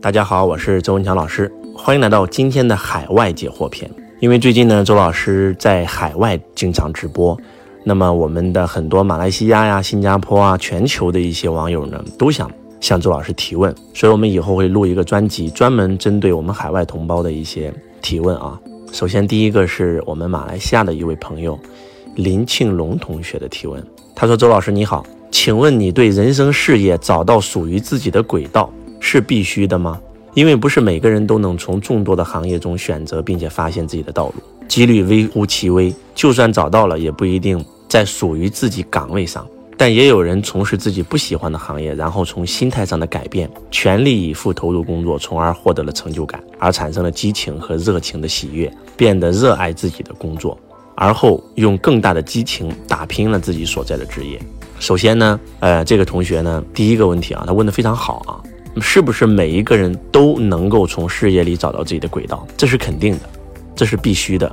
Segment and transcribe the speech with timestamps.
[0.00, 3.88] 大家好，我是周文强老师，欢迎来到今天的海外解惑篇。
[4.18, 7.38] 因为最近呢，周老师在海外经常直播，
[7.84, 12.50] 那么我们的很多马来西亚呀、新加坡啊、全球的一些网友呢，都想
[12.80, 18.58] 向周老师提问，所以我们以后会录一个专辑，专门针对我们海外同胞的一些提问啊。
[18.92, 21.58] 首先，第一个是我们马来西亚的一位朋友
[22.16, 23.80] 林庆龙同学的提问，
[24.16, 28.68] 他说：“周老师你好，请问你对人生事业找到属于自己的轨道？”
[29.02, 30.00] 是必须的吗？
[30.32, 34.34] 因为不是每个人都能从众多的行业中选择并且发现自己的道路，
[34.68, 35.92] 几率微乎其微。
[36.14, 39.46] 就算找到了，也不一定在属于自己岗位上。
[39.76, 50.56] 但也有人从事自己不喜欢的行业，然后从心态上的改变，全力以赴投入工作，从而获得了成就感，而产生了激情和热情的喜悦，变得热爱自己的工作，
[50.94, 54.40] 而后用更大的激情打拼了自己所在的职业。
[54.78, 58.38] 首先呢，呃，这个同学呢，第一个问题啊，他问的非常好啊。
[58.80, 62.46] 是不是每一个人都能够从事业里找到自己的轨道？
[62.56, 63.20] 这是肯定的，
[63.76, 64.50] 这是必须的，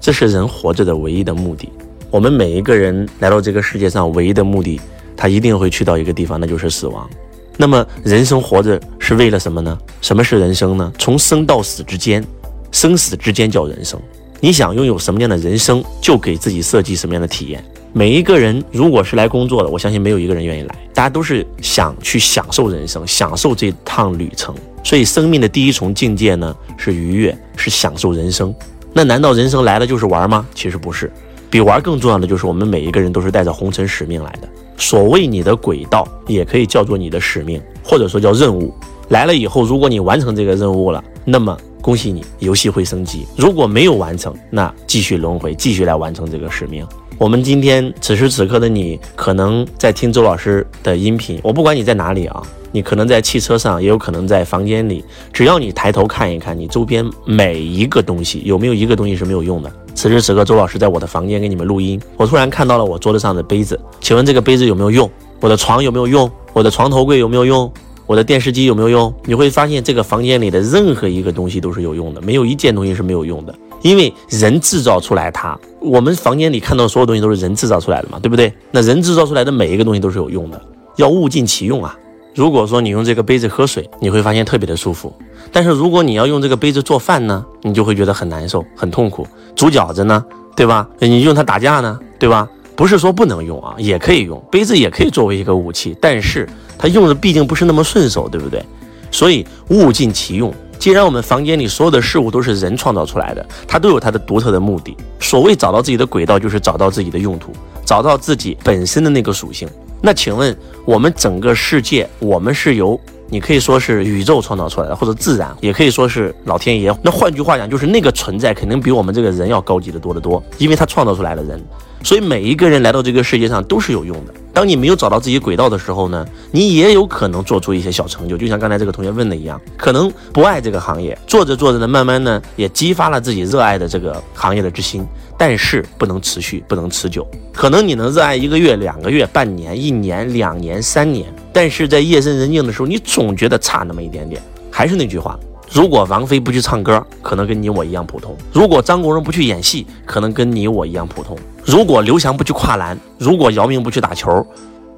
[0.00, 1.68] 这是人活着的唯一的目的。
[2.10, 4.80] 我们每一个人来到这个世界上唯一的目的，
[5.16, 7.08] 他一定会去到一个地方，那就是死亡。
[7.56, 9.76] 那么人生活着是为了什么呢？
[10.02, 10.92] 什么是人生呢？
[10.98, 12.22] 从生到死之间，
[12.70, 13.98] 生死之间叫人生。
[14.40, 17.64] 你想拥有什么样的人生，就给自己设计什么样的体验。
[17.94, 20.76] 每一个人如果是来工作的，我相信没有一个人愿意来。
[20.96, 24.54] 大家都是想去享受人生，享受这趟旅程。
[24.82, 28.54] 所以，生命的第一重境界呢是愉悦，是享受人生。
[28.94, 30.46] 那难道人生来了就是玩吗？
[30.54, 31.12] 其实不是，
[31.50, 34.48] 比玩更重要的就是我们每一个人都是带着红尘使命来的。
[34.78, 38.72] 所谓你的轨道，也可以叫做你的使命，或者说叫任务。
[39.10, 46.86] 来了以后，如果你完成这个任务了，那么恭喜你，游戏会升级；如果没有完成，那继续轮回，继续来完成这个使命。
[47.18, 51.40] 我们今天此时此刻的你，可能在听周老师的音频。
[51.42, 55.02] 我不管你在哪里啊，你可能在汽车上，也有可能在房间里。
[55.32, 59.72] 只要你抬头看一看，你周边每一个东西，有没有一个东西是没有用的？
[59.94, 65.10] 此时此刻，周老师在我的房间给你们录音，我突然看到了我桌子上的杯子，请问这个杯子有没有用？
[65.40, 66.30] 我的床有没有用？
[66.52, 67.72] 我的床头柜有没有用？
[68.06, 69.12] 我的电视机有没有用？
[69.24, 73.54] 你会发现，这个房间里的任何一个东西都是有用的，没有一件东西是没有用的。
[73.82, 78.52] 因为人制造出来它，我们房间里看到所有东西都是人制造出来的嘛，对不对？
[78.70, 80.60] 那人制造出来的每一个东西都是有用的，
[80.96, 81.96] 要物尽其用啊。
[82.34, 85.10] 如果说你用这个杯子喝水，你会发现特别的舒服；
[85.50, 89.26] 但是如果你要用这个杯子做饭呢，你就会觉得很难受、很痛苦。
[89.54, 90.24] 煮饺子呢，
[90.54, 90.88] 对吧？
[90.98, 92.48] 你用它打架呢，对吧？
[92.76, 98.62] 不是说不能用啊，也可以用，杯子也可以作为一个武器，但是它用的毕竟不是那么顺手，对不对？
[99.10, 100.52] 所以物尽其用。
[100.78, 104.94] 既然我们房间里所有的事物都是人创造出来的，它都有它的独特的目的。
[105.18, 107.50] 所谓找到自己的轨道，就是找到自己的用途，
[107.84, 109.66] 找到自己本身的那个属性。
[110.02, 110.54] 那请问，
[110.84, 116.96] 我们整个世界，我们是由你可以说是宇宙创造出来的，或者自然，也可以说是老天爷。
[117.02, 121.62] 那换句话讲，就是那个存在肯定比我们这个人要高级的多得多，因为他创造出来的人。
[122.02, 124.34] 所以每一个人来到这个世界上都是有用的。
[124.52, 135.04] 当你没有找到自己轨道的时候呢，你也有可能做出一些小成就，就像刚才这个同学问的一样，可能不爱这个行业，做着做着呢，慢慢呢也激发了自己热爱的这个行业的之心，
[135.36, 137.26] 但是不能持续，不能持久。
[137.52, 141.26] 可能你能热爱一个月、两个月、半年、一年、两年、三年，
[141.56, 144.42] 但是在夜深人静的时候，你总觉得差那么一点点。
[144.70, 145.40] 还是那句话。
[145.72, 151.34] 如果王菲不去唱歌，可能跟你我一样普通；如果张国荣不去演戏，可能跟你我一样普通；
[151.64, 154.46] 如果刘翔不去跨栏，如果姚明不去打球，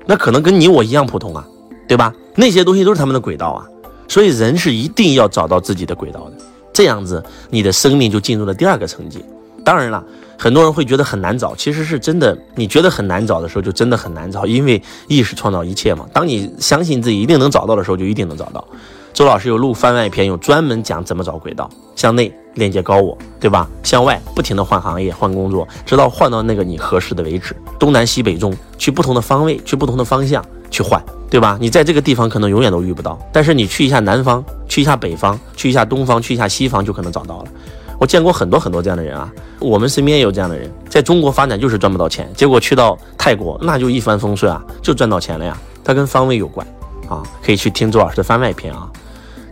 [0.05, 1.47] 那可能跟你我一样普通啊，
[1.87, 2.13] 对吧？
[2.35, 3.65] 那些东西都是他们的轨道啊。
[4.09, 9.25] 所以人是一定要找到自己的轨道的，这样子你的生命就进入了第二个层级。
[9.65, 10.05] 当然了，
[10.39, 12.39] 很多人会觉得很难找，其实是真的。
[12.55, 16.07] 你觉得很难找的时候，就真的很难找，因为意识创造一切嘛。
[16.13, 18.65] 当你相信自己一定能找到的时候，就一定能找到。
[19.13, 21.69] 周老师有录番外篇，有专门讲怎么找轨道。
[21.97, 23.69] 向内链接高我，对吧？
[23.83, 27.57] 向外不停的换行业、换工作，直到换到那个你合适的为止。
[27.77, 31.59] 东南西北中，去不同的方位，去不同的方向去换，对吧？
[31.61, 37.45] 你在这个地方可能永远都遇不到，但是你去一下南方，去一下北方，去一下东方，去一下西方，就可能找到了。
[37.99, 45.59] 我见过很多很多这样的人啊，我们身边也有这样的人，在中国发展就是赚不到钱，结果去到泰国那就一帆风顺啊，就赚到钱了呀。
[45.83, 46.67] 它跟方位有关
[47.09, 48.89] 啊，可以去听周老师的番外篇啊。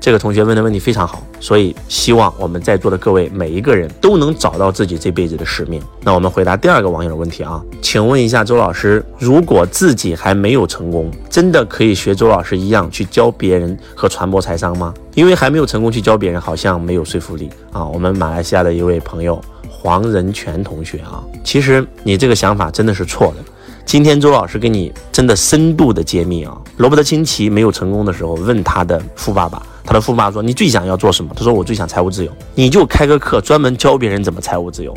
[0.01, 5.83] 这个同学问的问题非常好，所以希望我们在座的各位每一个人都能找到自己这辈子的使命。
[6.03, 14.95] 那我们回答第二个网友的问题啊，请问一下周老师，如果自己还没有成功，真的可以学周老师一样去教别人和传播财商吗？
[15.15, 17.85] 因为还没有成功去教别人，好像没有说服力啊。
[17.85, 23.45] 我们马来西亚的一位朋友黄仁全同学啊，其实你这个想法真的是错的。
[23.85, 29.63] 今天周老师给你真的深度的揭秘啊，罗伯特清崎没有成功的时候，问他的富爸爸。
[29.97, 34.95] 他的父妈说：“你最想要做什么？”他说：“我最想财务自由。”你就开个课，专门教别人怎么财务自由。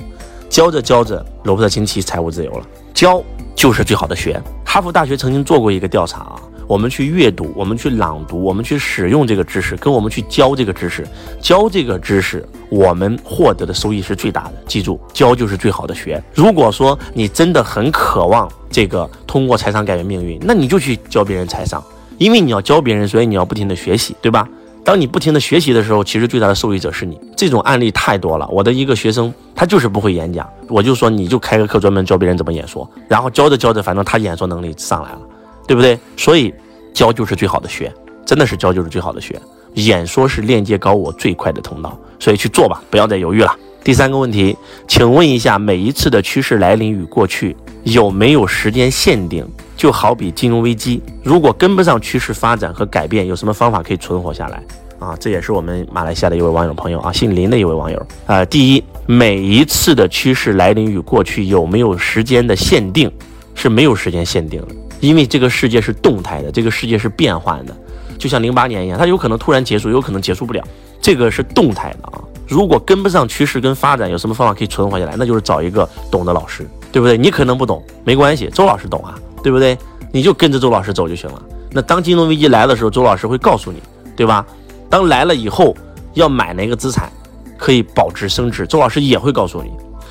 [0.49, 2.65] 教着教着，罗伯特清崎财务自由了。
[2.93, 3.23] 教
[3.55, 4.41] 就是最好的学。
[4.65, 6.41] 哈佛大学曾经做过一个调查啊。
[6.67, 11.07] 我们去阅读，我们去朗读，我们去使用这个知识，跟我们去教这个知识，
[11.39, 14.53] 教这个知识，我们获得的收益是最大的。
[14.67, 16.21] 记住，教就是最好的学。
[16.35, 21.81] 如果说你真的很渴望这个通过财商改变命运，那你就去教别人财商，
[22.17, 24.45] 因为你要教别人，所以你要不停的学习，对吧？
[24.89, 27.15] 当你不停的学习的时候，其实最大的受益者是你。
[27.37, 28.49] 这种案例太多了。
[28.51, 35.19] 我的一个学生，他就是不会演讲，我就说你就开个课专门教别人怎么演说，然后教着教着，反正他演说能力上来了。
[35.67, 35.99] 对不对？
[36.17, 36.51] 所以
[36.91, 37.93] 教就是最好的学，
[38.25, 39.39] 真的是教就是最好的学。
[39.75, 43.55] 演说是链接高我最快的通道，所以去做吧，不要再犹豫了。
[43.83, 44.57] 第三个问题，
[44.87, 49.47] 请问一下，每一次的趋势来临与过去有没有时间限定？
[49.79, 54.61] 就好比金融危机，如果跟不上趋势发展和改变，有什么方法可以存活下来？
[54.99, 58.43] 啊，这也是我们马来西亚的一位网友朋友啊，姓林的一位网友啊。
[58.43, 63.09] 第一，每一次的趋势来临与过去有没有时间的限定？
[63.55, 64.67] 是没有时间限定的。
[64.99, 67.73] 因为这个世界是动态的，这个世界是变换的，
[68.17, 70.61] 就像零八年一样，它有可能突然结束，有可能结束不了，
[71.01, 72.19] 这个是动态的啊。
[72.49, 75.15] 如果跟不上趋势跟发展，有什么方法可以存活下来？
[75.17, 77.17] 那就是找一个懂的老师，对不对？
[77.17, 79.77] 你可能不懂，没关系，周老师懂啊，对不对？
[80.11, 81.41] 你就跟着周老师走就行了。
[81.71, 83.81] 那当金融危机来的时候，周老师会告诉你，
[84.15, 84.45] 对吧？
[84.89, 85.75] 当来了以后
[86.15, 87.11] 要买哪个资产
[87.57, 89.69] 可以保值升值，周老师也会告诉你，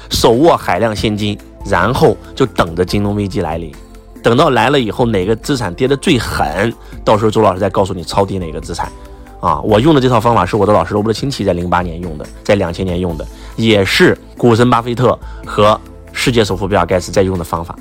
[0.08, 1.36] 手握海量现金，
[1.66, 3.72] 然后就等着金融危机来临。
[4.22, 6.72] 等到来了以后，哪个资产跌得最狠，
[7.04, 8.90] 到时候周老师再告诉你抄底哪个资产。
[9.40, 13.26] 啊，我用的这套方法是我的老师罗伯特清崎在零八年用的，在两千年用的，
[13.56, 15.16] 也是股神巴菲特
[15.46, 15.80] 和
[16.12, 17.76] 世界首富比尔盖茨在用的方法。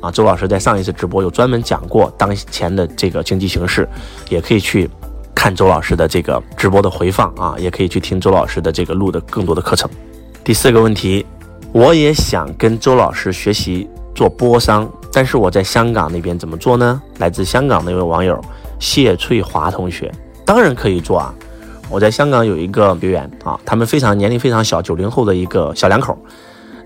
[0.00, 3.88] 啊，周老师在上一次直播有专门讲过当前的这个经济形势，
[4.28, 4.88] 也可以去
[5.34, 9.88] 看周老师的这个直播的回放啊，也可以去听周老师的这个录的更多的课程。
[10.42, 11.24] 第四个问题，
[11.72, 14.90] 我也想跟周老师学习做波商。
[15.12, 17.02] 但是我在香港那边怎么做呢？
[17.18, 18.40] 来自香港的一位网友
[18.78, 20.08] 谢翠华同学，
[20.44, 21.34] 当然可以做啊！
[21.88, 26.16] 我在香港有一个学员啊，他们非常年龄非常小，九零后的一个小两口，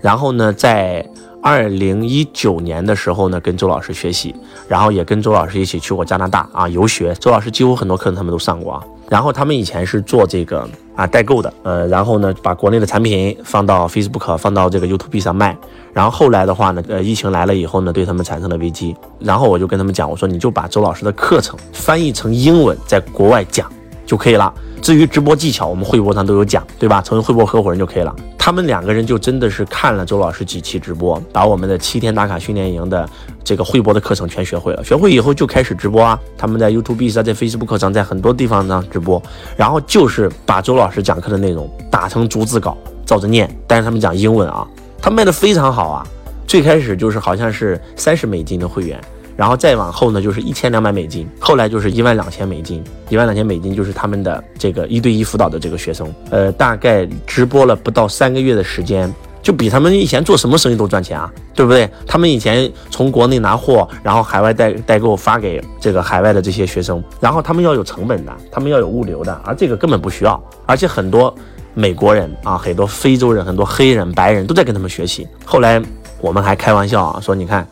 [0.01, 1.07] 然后呢，在
[1.45, 4.35] 二零一九年的时候呢，跟周老师学习，
[4.67, 8.83] 然后也跟周老师一起去过加拿大啊游学，周老师几乎很多课程他们都上过啊。
[9.07, 15.55] 然后他们以前是做这个啊代购的，呃，然后呢把国内的产品放到 Facebook，放到这个 YouTube 上卖。
[15.93, 18.95] 然后后来的话呢，呃，疫情来了以后呢，对他们产生了危机。
[19.19, 23.71] 然后我就跟他们讲，我说你就把周老师的课程翻译成英文，在国外讲
[24.05, 24.53] 就可以了。
[24.81, 27.01] 至于直播技巧，我们会播上都有讲，对吧？
[27.01, 28.15] 成为会播合伙人就可以了。
[28.37, 33.09] 他们两个人就真的是看了周老师几期直播，把我们的七天打卡训练营的
[33.43, 34.83] 这个会播的课程全学会了。
[34.83, 39.21] 学会以后就开始直播啊，他们在 YouTube 上、在 Facebook 上、在很多地方上直播，
[39.57, 43.49] 然后就是把周老师讲课的内容打成逐字稿，照着念。
[43.65, 44.67] 但是他们讲英文啊。
[45.01, 46.07] 他卖的非常好啊，
[46.47, 48.99] 最开始就是好像是三十美金的会员，
[49.35, 61.89] 然后再往后呢就是一千两百美金，后来就是一万两千美金，一万两千美金就是他们的这个一对一辅导的这个学生，呃，大概直播了不到三个月的时间，就比他们以前做什么生意都赚钱啊，对不对？
[62.07, 71.33] 他们以前从国内拿货，然后海外代代购发给这个海外的这些学生，然后他们要有成本的，他们要有物流的，而这个根本不需要，而且很多。
[71.77, 75.27] 美国人啊，很多非洲人，很多黑人、白人都在跟他们学习。
[75.43, 75.81] 后来
[76.21, 77.67] 我们还开玩笑啊，说你看，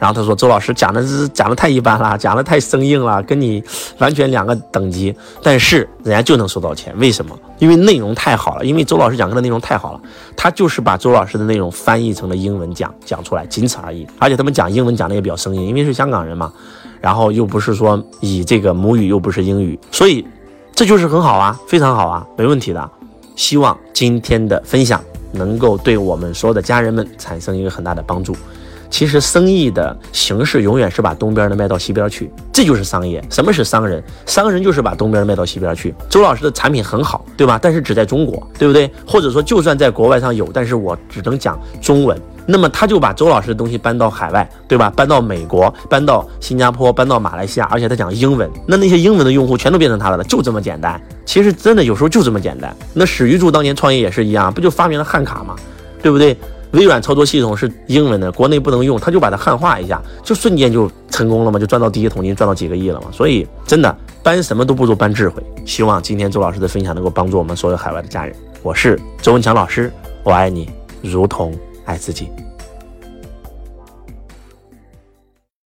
[0.00, 3.62] 然后他说周老师讲的是讲的太一般了，讲的太生硬了，跟你
[3.98, 5.14] 完全两个等级。
[5.42, 7.38] 但是人家就能收到钱，为什么？
[7.58, 10.00] 因为内容太好了，因为周老师讲课的内容太好了，
[10.34, 14.06] 他就是把周老师的内容翻译成了英文讲讲出来，仅此而已。
[14.18, 16.50] 而且他们讲英文讲的也比较生硬，因为是香港人嘛，
[17.00, 20.26] 然后又不是说以这个母语又不是英语，所以
[20.74, 22.90] 这就是很好啊，非常好啊，没问题的。
[23.36, 25.02] 希望今天的分享
[25.32, 28.34] 能够对我们所有的家人们产生一个很大的帮助。
[28.90, 33.22] 其实生意的形式永远是把东边的卖到西边去，这就是商业。
[33.30, 34.02] 什么是商人？
[34.26, 35.94] 商人就是把东边卖到西边去。
[36.08, 37.58] 周老师的产品很好，对吧？
[37.62, 38.90] 但是只在中国，对不对？
[39.06, 42.20] 或者说就算在国外上有，但是我只能讲中文。
[42.46, 44.90] 那么他就把周老师的东西搬到海外，对吧？
[44.90, 51.00] 搬到美国，搬到新加坡，搬到马来西亚，而且他讲英文，那那些英文的用户全都变成他的了，就这么简单。
[51.24, 52.74] 其实真的有时候就这么简单。
[52.92, 55.54] 那史玉柱当年创业也是一样，不就发明了汉卡吗？
[56.02, 56.36] 对不对？
[56.72, 63.08] 微软操作系统是英文的，国内不能用，他就把它汉化一下，就瞬间就成功了嘛，就赚到第一桶金，赚到几个亿了嘛。
[63.12, 65.42] 所以真的搬什么都不如搬智慧。
[65.64, 68.34] 希望今天周老师的分享能够帮助我们所有海外的家人。
[68.62, 70.68] 我是周文强老师，我爱你
[71.02, 71.52] 如同。
[71.86, 72.28] 爱自己。